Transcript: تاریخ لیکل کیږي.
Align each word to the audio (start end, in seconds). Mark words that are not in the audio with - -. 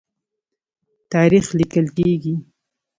تاریخ 1.11 1.45
لیکل 1.57 1.87
کیږي. 1.97 2.35